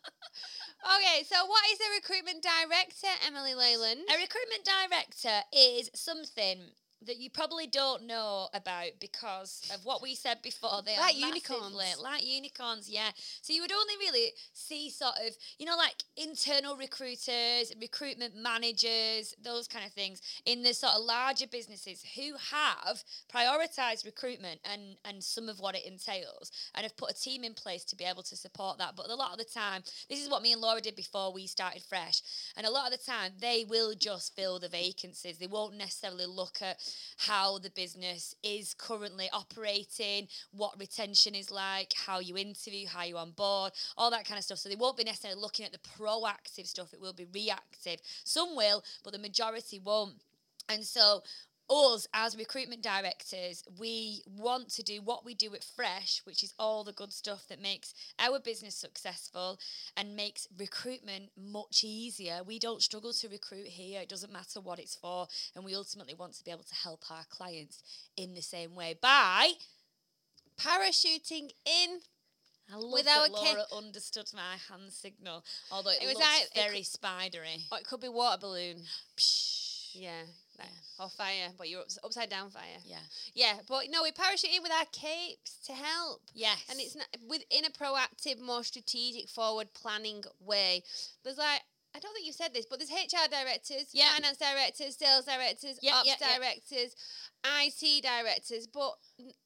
[0.85, 4.01] Okay, so what is a recruitment director, Emily Leyland?
[4.07, 6.69] A recruitment director is something
[7.05, 10.81] that you probably don't know about because of what we said before.
[10.83, 11.75] They Like are unicorns.
[11.75, 13.11] massively- like unicorns, yeah.
[13.41, 19.33] So you would only really see sort of, you know, like internal recruiters, recruitment managers,
[19.41, 24.97] those kind of things in the sort of larger businesses who have prioritized recruitment and
[25.05, 28.03] and some of what it entails and have put a team in place to be
[28.03, 28.95] able to support that.
[28.95, 31.47] But a lot of the time, this is what me and Laura did before we
[31.47, 32.21] started fresh.
[32.57, 35.37] And a lot of the time, they will just fill the vacancies.
[35.37, 36.77] They won't necessarily look at
[37.17, 43.17] how the business is currently operating, what retention is like, how you interview, how you
[43.17, 44.59] on board, all that kind of stuff.
[44.59, 46.93] So they won't be necessarily looking at the proactive stuff.
[46.93, 47.99] It will be reactive.
[48.23, 50.15] Some will, but the majority won't.
[50.69, 51.21] And so
[51.69, 56.53] us as recruitment directors, we want to do what we do at Fresh, which is
[56.59, 59.59] all the good stuff that makes our business successful
[59.97, 62.41] and makes recruitment much easier.
[62.45, 65.27] We don't struggle to recruit here, it doesn't matter what it's for.
[65.55, 67.81] And we ultimately want to be able to help our clients
[68.15, 69.51] in the same way by.
[70.59, 71.99] Parachuting in.
[72.73, 76.53] I love With that Laura understood my hand signal, although it, It was like- it
[76.55, 77.65] very spidery.
[77.71, 78.87] Or it could be water balloon.
[79.17, 79.95] Psh.
[79.95, 80.23] Yeah.
[80.59, 82.79] Like- Or fire, but you're ups- upside down fire.
[82.85, 82.99] Yeah.
[83.33, 86.21] Yeah, but no, we parachute in with our capes to help.
[86.33, 86.63] Yes.
[86.69, 90.83] And it's not within a proactive, more strategic, forward planning way.
[91.23, 91.61] There's like
[91.95, 94.11] I don't think you said this, but there's HR directors, Yeah.
[94.15, 96.15] finance directors, sales directors, Yeah, ops yeah.
[96.37, 96.93] directors,
[97.45, 98.67] IT directors.
[98.67, 98.95] But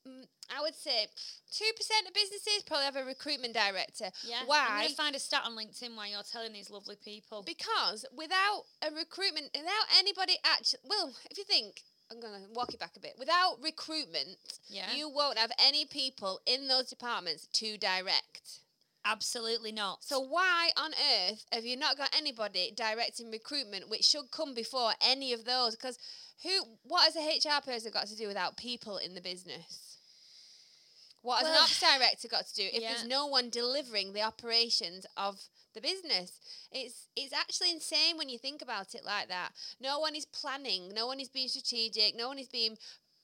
[0.07, 1.07] mm, I would say
[1.51, 4.11] two percent of businesses probably have a recruitment director.
[4.23, 4.43] Yeah.
[4.47, 4.87] Why?
[4.89, 7.43] to find a stat on LinkedIn while you're telling these lovely people.
[7.43, 12.73] Because without a recruitment, without anybody actually, well, if you think, I'm going to walk
[12.73, 13.13] it back a bit.
[13.19, 14.91] Without recruitment, Yeah.
[14.95, 18.61] you won't have any people in those departments to direct.
[19.11, 20.03] Absolutely not.
[20.03, 24.91] So why on earth have you not got anybody directing recruitment, which should come before
[25.01, 25.75] any of those?
[25.75, 25.97] Because
[26.43, 29.97] who, what has a HR person got to do without people in the business?
[31.21, 32.89] What has Well, an ops director got to do if yeah.
[32.89, 35.41] there's no one delivering the operations of
[35.73, 36.39] the business?
[36.71, 39.49] It's it's actually insane when you think about it like that.
[39.81, 40.91] No one is planning.
[40.95, 42.15] No one is being strategic.
[42.15, 42.77] No one is being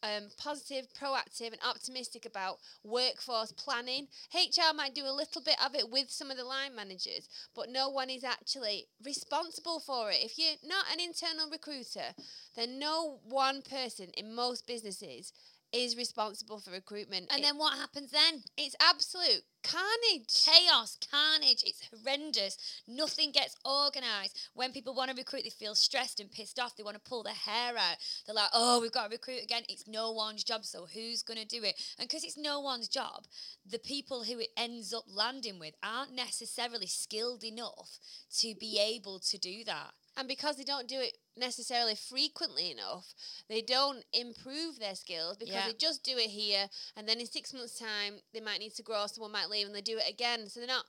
[0.06, 4.08] um, positive, proactive, and optimistic about workforce planning.
[4.34, 7.70] HR might do a little bit of it with some of the line managers, but
[7.70, 10.18] no one is actually responsible for it.
[10.22, 12.14] If you're not an internal recruiter,
[12.56, 15.34] then no one person in most businesses
[15.76, 17.28] is responsible for recruitment.
[17.30, 18.44] and It- then what happens then?
[18.58, 20.28] it's absolute carnage.
[20.46, 22.56] Chaos, carnage, it's horrendous.
[22.88, 24.38] Nothing gets organised.
[24.54, 26.76] When people want to recruit, they feel stressed and pissed off.
[26.76, 27.98] They want to pull their hair out.
[28.26, 29.64] They're like, oh, we've got to recruit again.
[29.68, 31.76] It's no one's job, so who's going to do it?
[31.98, 33.26] And because it's no one's job,
[33.66, 38.00] the people who it ends up landing with aren't necessarily skilled enough
[38.38, 39.94] to be able to do that.
[40.18, 43.14] And because they don't do it necessarily frequently enough,
[43.50, 45.68] they don't improve their skills because Yeah.
[45.68, 48.84] they just do it here and then in six months' time they might need to
[48.84, 50.50] grow, someone might leave and they do it again.
[50.50, 50.86] So they're not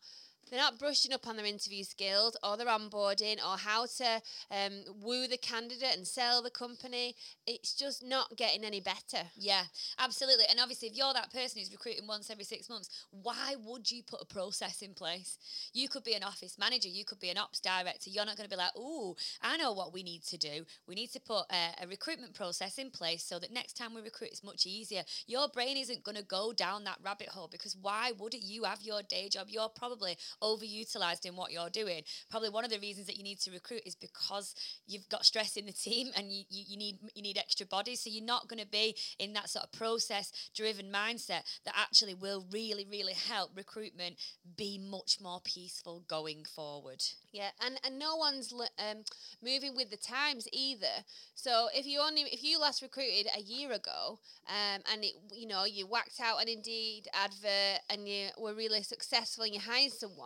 [0.51, 4.73] they're not brushing up on their interview skills or their onboarding or how to um,
[5.01, 7.15] woo the candidate and sell the company.
[7.47, 9.25] It's just not getting any better.
[9.37, 9.63] Yeah,
[9.99, 10.45] absolutely.
[10.49, 14.03] And obviously, if you're that person who's recruiting once every six months, why would you
[14.03, 15.39] put a process in place?
[15.73, 18.11] You could be an office manager, you could be an ops director.
[18.11, 20.65] You're not going to be like, oh, I know what we need to do.
[20.87, 24.01] We need to put a, a recruitment process in place so that next time we
[24.01, 25.03] recruit, it's much easier.
[25.27, 28.83] Your brain isn't going to go down that rabbit hole because why wouldn't You have
[28.83, 29.49] your day job.
[29.51, 32.03] You're probably overutilized in what you're doing.
[32.31, 34.55] Probably one of the reasons that you need to recruit is because
[34.87, 38.01] you've got stress in the team and you, you, you need you need extra bodies.
[38.01, 42.15] So you're not going to be in that sort of process driven mindset that actually
[42.15, 44.17] will really, really help recruitment
[44.57, 47.03] be much more peaceful going forward.
[47.33, 49.05] Yeah, and and no one's um,
[49.43, 51.05] moving with the times either.
[51.35, 54.19] So if you only if you last recruited a year ago,
[54.49, 58.83] um, and it you know you whacked out an Indeed advert and you were really
[58.83, 60.17] successful and you hired someone,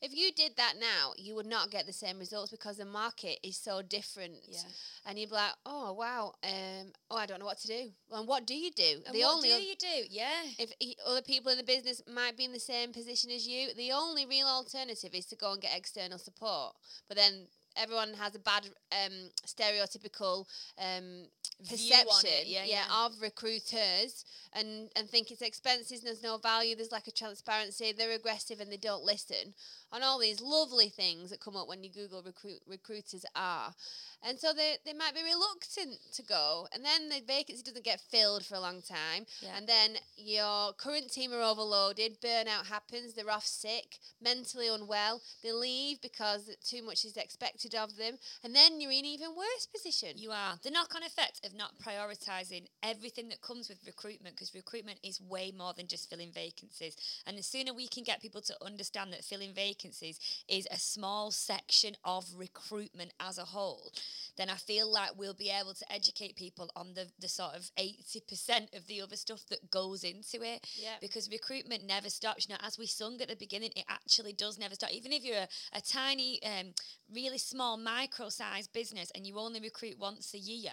[0.00, 3.38] if you did that now, you would not get the same results because the market
[3.42, 4.34] is so different.
[4.48, 4.60] Yeah.
[5.06, 7.90] And you'd be like, oh wow, um, oh I don't know what to do.
[8.12, 9.02] And what do you do?
[9.06, 10.04] And the what only do you do?
[10.10, 10.42] Yeah.
[10.58, 13.68] if he, other people in the business might be in the same position as you,
[13.76, 16.74] the only real alternative is to go and get external support.
[17.08, 20.46] But then everyone has a bad um, stereotypical
[20.78, 21.26] um,
[21.62, 23.06] View on it, perception yeah, yeah.
[23.06, 27.92] of recruiters and, and think it's expensive and there's no value, there's lack of transparency,
[27.92, 29.54] they're aggressive and they don't listen.
[29.90, 33.74] On all these lovely things that come up when you Google recruit recruiters are.
[34.22, 36.66] And so they, they might be reluctant to go.
[36.72, 39.26] And then the vacancy doesn't get filled for a long time.
[39.40, 39.50] Yeah.
[39.56, 45.52] And then your current team are overloaded, burnout happens, they're off sick, mentally unwell, they
[45.52, 48.14] leave because too much is expected of them.
[48.42, 50.10] And then you're in an even worse position.
[50.16, 50.54] You are.
[50.62, 55.20] The knock on effect of not prioritizing everything that comes with recruitment because recruitment is
[55.20, 56.96] way more than just filling vacancies.
[57.26, 61.30] And the sooner we can get people to understand that filling vacancies is a small
[61.30, 63.92] section of recruitment as a whole,
[64.36, 67.70] then I feel like we'll be able to educate people on the, the sort of
[67.78, 70.66] 80% of the other stuff that goes into it.
[70.74, 70.96] Yeah.
[71.00, 72.46] Because recruitment never stops.
[72.48, 74.92] You know, as we sung at the beginning, it actually does never stop.
[74.92, 76.74] Even if you're a, a tiny, um,
[77.12, 80.72] really small, micro sized business and you only recruit once a year,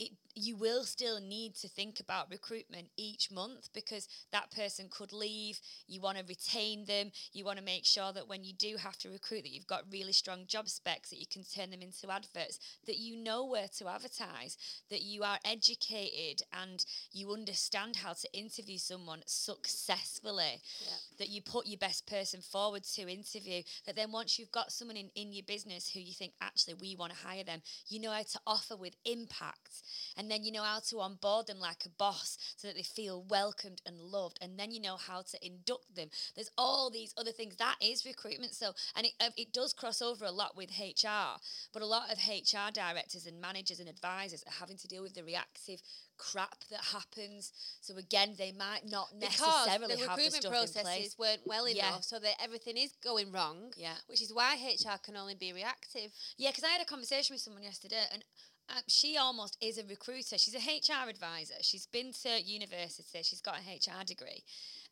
[0.00, 5.12] it, you will still need to think about recruitment each month because that person could
[5.12, 5.60] leave.
[5.86, 7.10] You want to retain them.
[7.32, 9.84] You want to make sure that when you do have to recruit, that you've got
[9.92, 13.68] really strong job specs that you can turn them into adverts, that you know where
[13.78, 14.56] to advertise,
[14.88, 20.92] that you are educated and you understand how to interview someone successfully, Yeah.
[21.18, 24.96] that you put your best person forward to interview, that then once you've got someone
[24.96, 28.12] in, in your business who you think, actually, we want to hire them, you know
[28.12, 29.82] how to offer with impact.
[30.16, 33.24] And then you know how to onboard them like a boss so that they feel
[33.28, 34.38] welcomed and loved.
[34.40, 36.08] And then you know how to induct them.
[36.34, 37.56] There's all these other things.
[37.56, 38.54] That is recruitment.
[38.54, 41.38] So, and it, it does cross over a lot with HR.
[41.72, 45.14] But a lot of HR directors and managers and advisors are having to deal with
[45.14, 45.80] the reactive
[46.18, 47.52] crap that happens.
[47.80, 51.66] So again, they might not because necessarily the have the recruitment in processes weren't well
[51.68, 51.88] Yeah.
[51.88, 53.72] enough, so that everything is going wrong.
[53.76, 53.94] Yeah.
[54.06, 56.12] which is why HR can only be reactive.
[56.36, 58.22] Yeah, because I had a conversation with someone yesterday, and
[58.70, 60.38] uh, she almost is a recruiter.
[60.38, 61.54] She's a HR advisor.
[61.62, 63.22] She's been to university.
[63.22, 64.44] She's got a HR degree,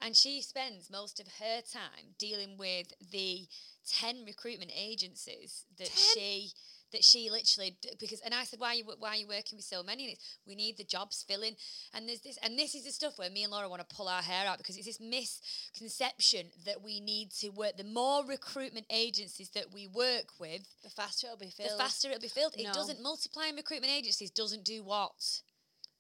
[0.03, 3.47] and she spends most of her time dealing with the
[3.89, 5.97] ten recruitment agencies that 10?
[6.15, 6.51] she
[6.93, 9.65] that she literally because and I said why are you why are you working with
[9.65, 11.55] so many and it's, we need the jobs filling
[11.95, 14.09] and there's this and this is the stuff where me and Laura want to pull
[14.09, 18.87] our hair out because it's this misconception that we need to work the more recruitment
[18.91, 22.55] agencies that we work with The faster it'll be filled the faster it'll be filled.
[22.57, 25.41] It doesn't multiplying recruitment agencies doesn't do what?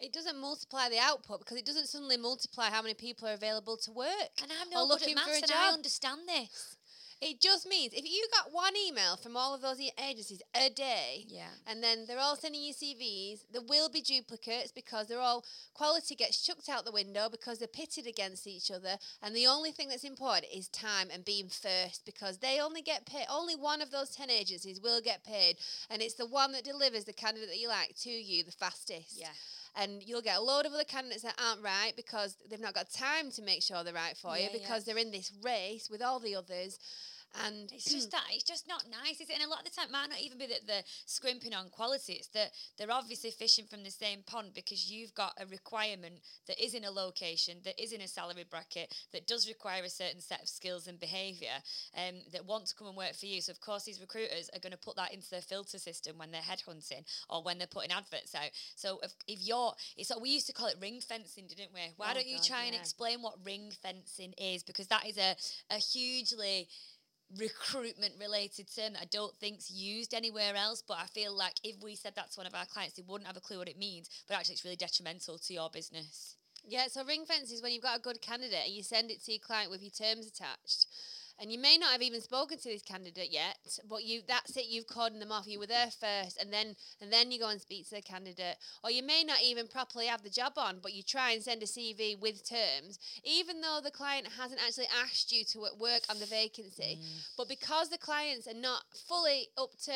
[0.00, 3.76] It doesn't multiply the output because it doesn't suddenly multiply how many people are available
[3.78, 4.30] to work.
[4.40, 6.76] And I'm not no good looking at for a maths and I understand this.
[7.20, 10.70] It just means if you got one email from all of those e- agencies a
[10.70, 11.50] day, Yeah.
[11.66, 16.14] and then they're all sending you CVs, there will be duplicates because they're all quality
[16.14, 18.98] gets chucked out the window because they're pitted against each other.
[19.20, 23.04] And the only thing that's important is time and being first because they only get
[23.04, 23.26] paid.
[23.28, 25.56] Only one of those ten agencies will get paid,
[25.90, 29.16] and it's the one that delivers the candidate that you like to you the fastest.
[29.18, 29.32] Yeah.
[29.80, 32.90] And you'll get a load of other candidates that aren't right because they've not got
[32.90, 34.58] time to make sure they're right for Yeah, you yeah.
[34.58, 36.78] because they're in this race with all the others.
[37.44, 39.34] And It's just that it's just not nice, is it?
[39.34, 41.68] And a lot of the time, it might not even be that they're scrimping on
[41.70, 42.14] quality.
[42.14, 46.62] It's that they're obviously fishing from the same pond because you've got a requirement that
[46.62, 50.20] is in a location, that is in a salary bracket, that does require a certain
[50.20, 51.62] set of skills and behaviour,
[51.96, 53.40] um, that want to come and work for you.
[53.40, 56.30] So of course, these recruiters are going to put that into their filter system when
[56.30, 58.50] they're headhunting or when they're putting adverts out.
[58.74, 61.80] So if, if you're, it's like we used to call it ring fencing, didn't we?
[61.96, 64.62] Why Oh, don't you God, try and explain what ring fencing is?
[64.62, 65.36] Because that is a,
[65.70, 66.68] a hugely
[67.36, 70.82] recruitment related term I don't think's used anywhere else.
[70.86, 73.26] But I feel like if we said that to one of our clients, they wouldn't
[73.26, 74.08] have a clue what it means.
[74.26, 76.36] But actually, it's really detrimental to your business.
[76.66, 79.24] Yeah, so ring fence is when you've got a good candidate and you send it
[79.24, 80.86] to your client with your terms attached.
[81.40, 83.56] And you may not have even spoken to this candidate yet,
[83.88, 85.46] but you that's it, you've cordoned them off.
[85.46, 88.56] You were there first and then and then you go and speak to the candidate.
[88.82, 91.62] Or you may not even properly have the job on, but you try and send
[91.62, 96.18] a CV with terms, even though the client hasn't actually asked you to work on
[96.18, 96.98] the vacancy.
[97.00, 97.26] Mm.
[97.36, 99.92] But because the clients are not fully up to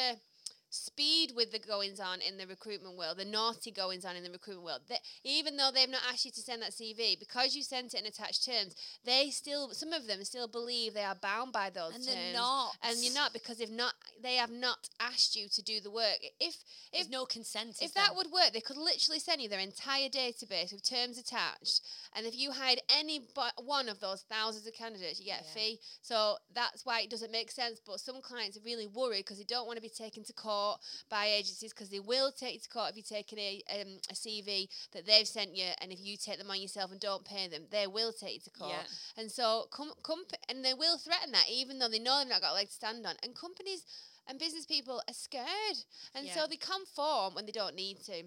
[0.73, 4.31] speed with the goings on in the recruitment world, the naughty goings on in the
[4.31, 4.81] recruitment world.
[4.89, 8.01] That even though they've not asked you to send that CV, because you sent it
[8.01, 11.95] in attached terms, they still some of them still believe they are bound by those
[11.95, 12.17] And terms.
[12.17, 12.77] they're not.
[12.83, 16.19] And you're not because they've not they have not asked you to do the work.
[16.41, 16.57] If
[16.93, 17.77] There's no consent.
[17.83, 21.83] if that would work, they could literally send you their entire database with terms attached.
[22.15, 25.45] And if you hired any but one of those thousands of candidates, you get a
[25.45, 25.81] fee.
[26.01, 27.79] So that's why it doesn't make sense.
[27.85, 30.62] But some clients are really worried because they don't want to be taken to court
[31.09, 34.15] by agencies because they will take you to court if you take a, um, a
[34.15, 35.67] CV that they've sent you.
[35.81, 38.41] And if you take them on yourself and don't pay them, they will take you
[38.41, 38.73] to court.
[38.73, 39.21] Yeah.
[39.23, 42.41] And so, com- comp- and they will threaten that even though they know they've not
[42.41, 43.15] got a leg to stand on.
[43.23, 43.85] And companies
[44.29, 45.79] and business people are scared.
[46.15, 46.35] And Yeah.
[46.35, 48.25] so they conform when they don't need to.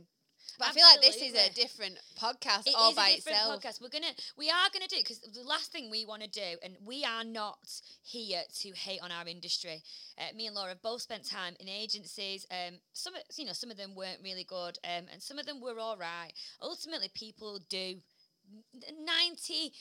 [0.58, 3.38] But I feel like this is a different podcast It all is by a different
[3.38, 3.62] itself.
[3.64, 3.82] podcast.
[3.82, 6.76] We're gonna, we are gonna do because the last thing we want to do, and
[6.86, 7.58] we are not
[8.04, 9.84] here to hate on our industry.
[10.18, 12.46] Uh, me and Laura have both spent time in agencies.
[12.52, 15.46] Um, some, of- you know, some of them weren't really good, um, and some of
[15.46, 16.32] them were all right.
[16.62, 17.96] Ultimately, people do
[19.04, 19.74] ninety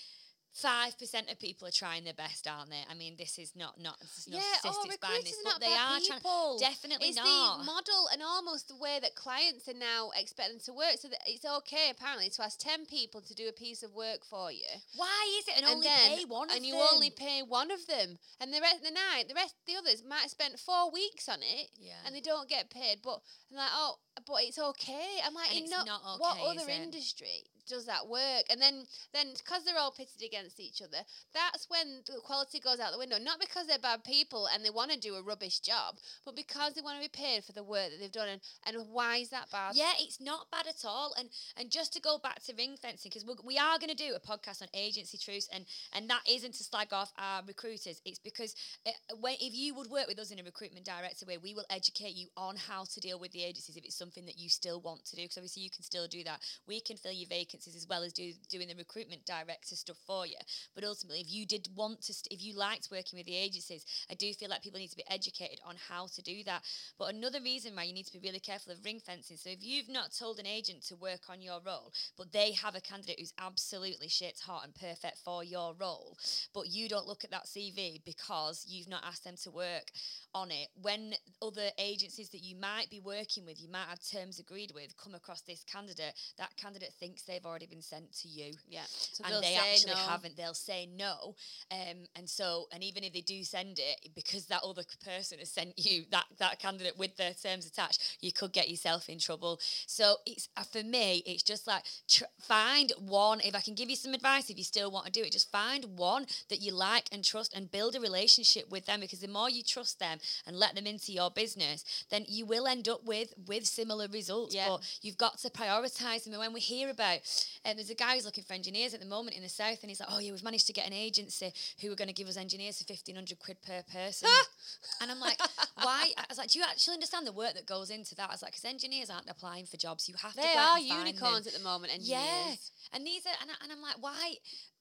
[0.54, 2.84] five percent of people are trying their best, aren't they?
[2.88, 5.60] I mean, this is not not this is no yeah, oh, statistics behind this, but
[5.60, 6.56] they are people.
[6.58, 6.70] trying.
[6.70, 7.58] Definitely it's not.
[7.58, 10.96] the model and almost the way that clients are now expecting to work.
[10.98, 14.24] So that it's okay apparently to ask ten people to do a piece of work
[14.24, 16.86] for you, Why is it and, only then pay one of and you them?
[16.94, 20.22] only pay one of them, and the rest the night the rest the others might
[20.22, 21.98] have spent four weeks on it, Yeah.
[22.06, 23.02] and they don't get paid.
[23.02, 25.18] But and like oh, but it's okay.
[25.24, 25.86] I'm like, And in not
[26.18, 26.80] what okay, is other it?
[26.82, 28.44] industry does that work?
[28.50, 30.98] And then then because they're all pitted against each other,
[31.32, 33.18] that's when the quality goes out the window.
[33.18, 36.74] Not because they're bad people and they want to do a rubbish job, but because
[36.74, 38.28] they want to be paid for the work that they've done.
[38.28, 39.72] And, and why is that bad?
[39.74, 41.14] Yeah, it's not bad at all.
[41.18, 44.14] And and just to go back to ring fencing, because we are going to do
[44.14, 48.00] a podcast on agency truths, and and that isn't to slag off our recruiters.
[48.04, 48.54] It's because
[48.86, 51.66] uh, when if you would work with us in a recruitment director way, we will
[51.70, 54.80] educate you on how to deal with the agencies if it's something that you still
[54.80, 55.22] want to do.
[55.22, 56.40] Because obviously you can still do that.
[56.68, 60.26] We can fill your vacancies as well as do doing the recruitment director stuff for
[60.26, 60.36] you.
[60.74, 63.84] But ultimately, if you did want to, st- if you liked working with the agencies,
[64.10, 66.62] I do feel like people need to be educated on how to do that.
[66.98, 69.38] But another reason why you need to be really careful of ring fencing.
[69.38, 72.74] So if you've not told an agent to work on your role, but they have
[72.74, 76.18] a candidate who's absolutely shit hot and perfect for your role,
[76.52, 79.90] but you don't look at that CV because you've not asked them to work
[80.34, 80.68] on it.
[80.82, 84.96] When other agencies that you might be working with, you might have terms agreed with,
[84.96, 88.82] come across this candidate, that candidate thinks they've already been sent to you yeah.
[88.88, 89.98] So and they actually no.
[89.98, 90.36] haven't.
[90.36, 91.34] They'll say no,
[91.70, 95.50] um, and so and even if they do send it, because that other person has
[95.50, 99.60] sent you that that candidate with their terms attached, you could get yourself in trouble.
[99.86, 103.40] So it's uh, for me, it's just like tr- find one.
[103.40, 105.50] If I can give you some advice, if you still want to do it, just
[105.50, 109.00] find one that you like and trust, and build a relationship with them.
[109.00, 112.66] Because the more you trust them and let them into your business, then you will
[112.66, 114.54] end up with with similar results.
[114.54, 114.68] Yeah.
[114.68, 116.32] But you've got to prioritize them.
[116.32, 117.18] And when we hear about,
[117.64, 119.90] um, there's a guy who's looking for engineers at the moment in the south, and
[119.90, 122.28] he's like, "Oh yeah, we've managed to get an agency who are going to give
[122.28, 124.28] us engineers for fifteen hundred quid per person."
[125.00, 125.38] and I'm like,
[125.82, 128.32] "Why?" I was like, "Do you actually understand the work that goes into that?" I
[128.32, 130.08] was like, "Because engineers aren't applying for jobs.
[130.08, 132.10] You have to." They are and find them." unicorns at the moment, engineers.
[132.10, 132.54] Yeah,
[132.92, 134.36] and these are, and, I, and I'm like, why?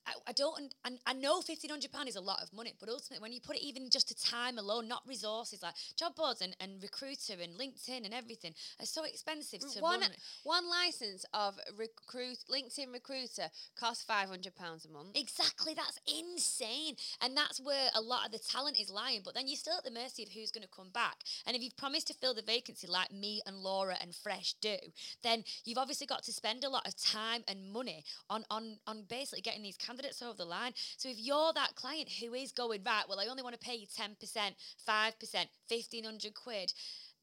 [0.06, 2.88] I, I don't, and I know fifteen hundred pound is a lot of money, but
[2.88, 6.42] ultimately, when you put it even just to time alone, not resources like job boards
[6.42, 10.10] and, and recruiter and LinkedIn and everything are so expensive mm, to one run.
[10.42, 15.16] one license of recruit LinkedIn recruiter costs five hundred pounds a month.
[15.16, 19.22] Exactly, that's insane, and that's where a lot of the talent is lying.
[19.24, 21.16] But then you're still at the mercy of who's going to come back.
[21.46, 24.76] And if you've promised to fill the vacancy like me and Laura and Fresh do,
[25.22, 29.04] then you've obviously got to spend a lot of time and money on on on
[29.08, 30.72] basically getting these candidates over the line.
[30.96, 33.74] So if you're that client who is going right, well, I only want to pay
[33.74, 34.54] you ten percent,
[34.84, 36.72] five percent, fifteen hundred quid.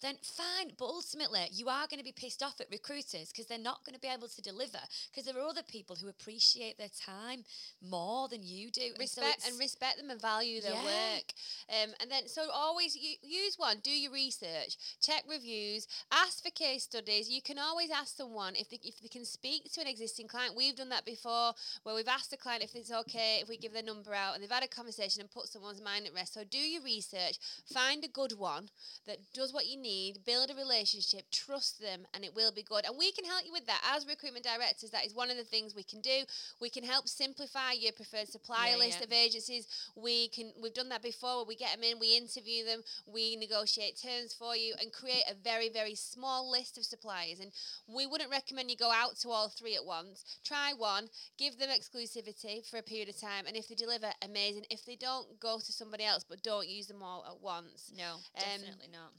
[0.02, 3.60] Then fine, but ultimately you are going to be pissed off at recruiters because they're
[3.60, 4.80] not going to be able to deliver
[5.12, 7.44] because there are other people who appreciate their time
[7.88, 8.82] more than you do.
[8.82, 10.84] And so respect and respect them and value their Yeah.
[10.84, 11.34] work.
[11.70, 13.80] Um, and then so always use one.
[13.80, 14.78] Do your research.
[15.02, 15.88] Check reviews.
[16.12, 17.30] Ask for case studies.
[17.30, 20.56] You can always ask someone if they, if they can speak to an existing client.
[20.56, 23.74] We've done that before, where we've asked the client if it's okay if we give
[23.74, 26.34] their number out, and they've had a conversation and put someone's mind at rest.
[26.34, 27.38] So do your research.
[27.72, 28.70] Find a good one
[29.06, 29.91] that does what you need.
[30.26, 31.24] Build a relationship.
[31.32, 32.86] Trust them, and it will be good.
[32.86, 34.92] And we can help you with that as recruitment directors.
[34.92, 36.24] That is one of the things we can do.
[36.60, 39.06] We can help simplify your preferred supplier Yeah, list yeah.
[39.06, 39.68] of agencies.
[39.96, 43.36] We can we've done that before where we get them in, we interview them, we
[43.36, 47.40] negotiate terms for you and create a very, very small list of suppliers.
[47.40, 47.52] And
[47.88, 50.24] we wouldn't recommend you go out to all three at once.
[50.44, 54.66] Try one, give them exclusivity for a period of time, and if they deliver, amazing.
[54.70, 57.92] If they don't, go to somebody else, but don't use them all at once.
[57.96, 59.12] no, um, definitely not.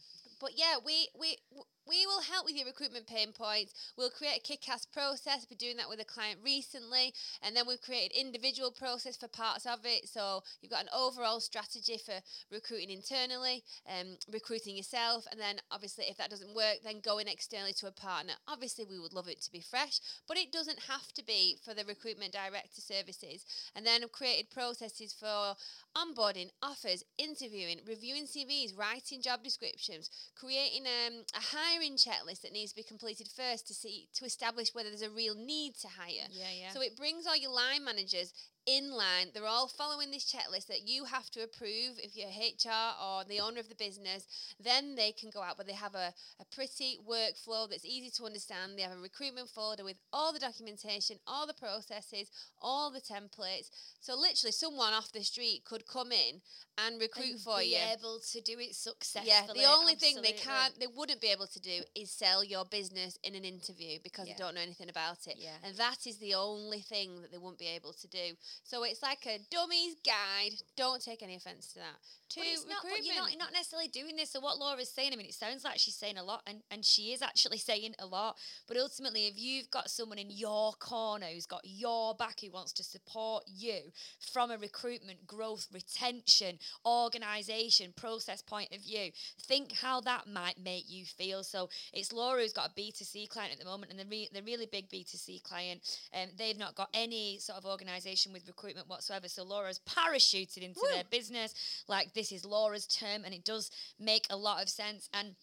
[0.43, 1.39] But yeah, we we
[1.87, 3.75] we will help with your recruitment pain points.
[3.97, 5.47] We'll create a kick-ass process.
[5.51, 9.67] We're doing that with a client recently, and then we've created individual process for parts
[9.67, 10.09] of it.
[10.09, 16.05] So you've got an overall strategy for recruiting internally, um, recruiting yourself, and then obviously
[16.09, 18.35] if that doesn't work, then going externally to a partner.
[18.47, 21.75] Obviously, we would love it to be fresh, but it doesn't have to be for
[21.75, 23.45] the recruitment director services.
[23.75, 25.55] And then I've created processes for
[25.97, 31.41] onboarding, offers, interviewing, reviewing CVs, writing job descriptions, creating um, a
[31.73, 35.11] hiring checklist that needs to be completed first to see to establish whether there's a
[35.11, 36.29] real need to hire.
[36.31, 36.71] Yeah, yeah.
[36.71, 38.33] So it brings all your line managers
[38.67, 39.29] in line.
[39.35, 43.41] They're all following this checklist that you have to approve if you're HR or the
[43.41, 44.27] owner of the business.
[44.63, 48.25] Then they can go out, but they have a, a pretty workflow that's easy to
[48.25, 48.73] understand.
[48.77, 53.71] They have a recruitment folder with all the documentation, all the processes, all the templates.
[54.01, 56.41] So literally, someone off the street could come in
[56.79, 57.79] and recruit And for be you.
[57.93, 59.29] able to do it successfully.
[59.29, 62.65] Yeah, the only thing they can't, they wouldn't be able to do is sell your
[62.65, 64.35] business in an interview because Yeah.
[64.35, 65.37] they don't know anything about it.
[65.39, 65.51] Yeah.
[65.65, 68.37] And that is the only thing that they won't be able to do.
[68.65, 70.57] So it's like a dummy's guide.
[70.77, 71.99] Don't take any offence to that.
[72.31, 73.05] To But it's not, but recruitment.
[73.07, 74.31] you're not, you're not necessarily doing this.
[74.31, 76.85] So what Laura's saying, I mean, it sounds like she's saying a lot, and, and
[76.85, 78.37] she is actually saying a lot.
[78.67, 82.73] But ultimately, if you've got someone in your corner who's got your back, who wants
[82.75, 83.93] to support you
[84.33, 89.11] from a recruitment, growth, retention, organisation, process point of view,
[89.43, 91.43] think how that might make you feel.
[91.45, 94.43] So it's Laura who's got a B2C client at the moment, and the, re- the
[94.43, 95.81] really big B2C client,
[96.15, 99.29] um, they've not got any sort of organisation with recruitment whatsoever.
[99.29, 101.55] So Laura's parachuted into their business
[101.89, 105.09] like this is Laura's term, and it does make a lot of sense.
[105.13, 105.37] And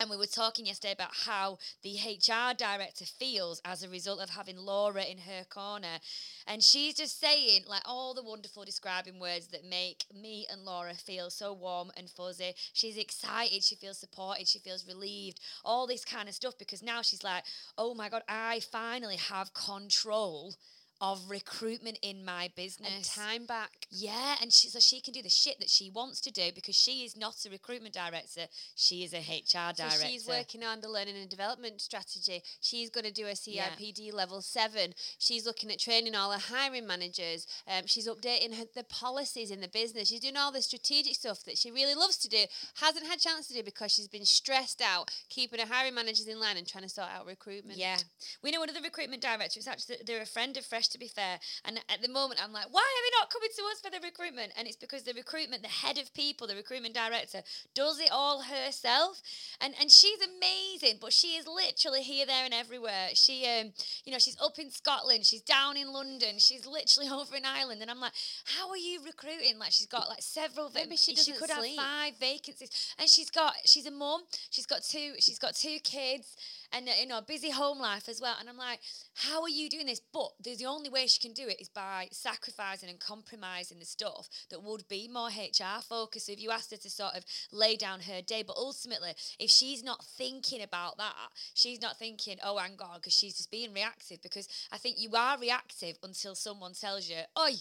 [0.00, 4.30] and we were talking yesterday about how the HR director feels as a result of
[4.30, 5.98] having Laura in her corner.
[6.46, 10.94] And she's just saying, like, all the wonderful describing words that make me and Laura
[10.94, 12.54] feel so warm and fuzzy.
[12.72, 17.02] She's excited, she feels supported, she feels relieved, all this kind of stuff because now
[17.02, 17.44] she's like,
[17.78, 20.54] oh my God, I finally have control
[21.02, 22.88] of recruitment in my business.
[22.94, 23.88] and time back.
[23.90, 26.76] Yeah, and she, so she can do the shit that she wants to do because
[26.76, 28.42] she is not a recruitment director.
[28.76, 29.90] She is a HR director.
[29.90, 32.42] So she's working on the learning and development strategy.
[32.60, 34.94] She's going to do a CIPD level seven.
[35.18, 37.48] She's looking at training all her hiring managers.
[37.66, 40.08] Um, she's updating her, the policies in the business.
[40.08, 42.44] She's doing all the strategic stuff that she really loves to do.
[42.80, 46.38] Hasn't had chance to do because she's been stressed out, keeping her hiring managers in
[46.38, 47.76] line and trying to sort out recruitment.
[47.76, 47.96] Yeah,
[48.40, 49.66] we know one of the recruitment directors.
[49.66, 51.38] Actually they're a friend of Fresh, to be fair.
[51.64, 54.04] And at the moment, I'm like, why are they not coming to us for the
[54.04, 54.52] recruitment?
[54.56, 57.42] And it's because the recruitment, the head of people, the recruitment director,
[57.74, 59.20] does it all herself.
[59.60, 63.10] And and she's amazing, but she is literally here, there, and everywhere.
[63.14, 63.72] She, um,
[64.04, 67.82] you know, she's up in Scotland, she's down in London, she's literally over in Ireland.
[67.82, 68.12] And I'm like,
[68.44, 69.58] how are you recruiting?
[69.58, 70.70] Like she's got like several.
[70.74, 71.78] Maybe she she could sleep.
[71.78, 74.22] have five vacancies, and she's got she's a mum.
[74.50, 75.14] She's got two.
[75.18, 76.36] She's got two kids
[76.72, 78.36] and you know busy home life as well.
[78.38, 78.80] And i'm like
[79.14, 80.00] how are you doing this?
[80.00, 84.28] But the only way she can do it is by sacrificing and compromising the stuff
[84.50, 86.26] that would be more hr focused.
[86.26, 89.50] So if you asked her to sort of lay down her day but ultimately if
[89.50, 91.14] she's not thinking about that
[91.54, 94.22] she's not thinking oh hang on because she's just being reactive.
[94.22, 97.52] Because i think you are reactive until someone tells you oi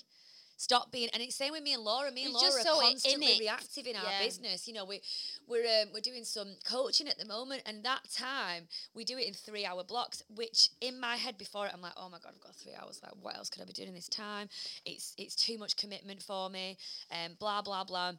[0.62, 2.12] Stop being, and it's same with me and Laura.
[2.12, 3.39] Me and Laura just so in constantly it.
[3.39, 4.24] reactive in our Yeah.
[4.24, 4.68] business.
[4.68, 5.01] You know, we
[5.47, 9.26] we're um, we're doing some coaching at the moment, and that time we do it
[9.26, 10.22] in three hour blocks.
[10.30, 12.99] Which in my head before it, I'm like, oh my god, I've got three hours.
[13.01, 14.49] Like, what else could I be doing in this time?
[14.86, 16.78] It's it's too much commitment for me.
[17.12, 18.12] Um, blah blah blah.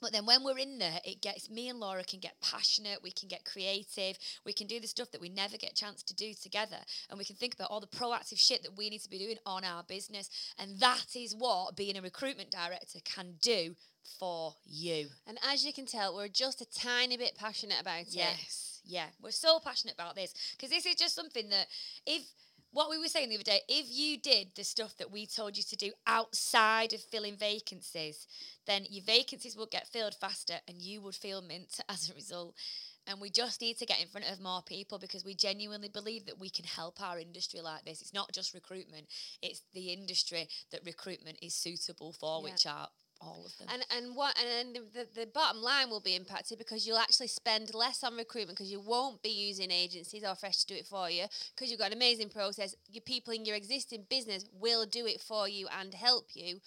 [0.00, 3.10] But then when we're in there, it gets me and Laura can get passionate, we
[3.10, 6.14] can get creative, we can do the stuff that we never get a chance to
[6.14, 6.78] do together,
[7.08, 9.36] and we can think about all the proactive shit that we need to be doing
[9.46, 10.28] on our business.
[10.58, 13.74] And that is what being a recruitment director can do
[14.18, 15.08] for you.
[15.26, 18.08] And as you can tell, we're just a tiny bit passionate about it.
[18.10, 18.80] Yes.
[18.84, 19.06] Yeah.
[19.20, 21.66] We're so passionate about this because this is just something that
[22.06, 22.22] if
[22.76, 25.56] what we were saying the other day, if you did the stuff that we told
[25.56, 28.26] you to do outside of filling vacancies,
[28.66, 32.54] then your vacancies would get filled faster and you would feel mint as a result.
[33.06, 36.26] And we just need to get in front of more people because we genuinely believe
[36.26, 38.02] that we can help our industry like this.
[38.02, 39.06] It's not just recruitment,
[39.40, 42.52] it's the industry that recruitment is suitable for, Yeah.
[42.52, 42.88] which are
[43.20, 43.68] all of them.
[43.72, 47.74] And and what and the, the bottom line will be impacted because you'll actually spend
[47.74, 51.10] less on recruitment because you won't be using agencies or fresh to do it for
[51.10, 52.74] you because you've got an amazing process.
[52.90, 56.60] Your people in your existing business will do it for you and help you,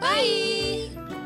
[0.00, 1.25] Bye.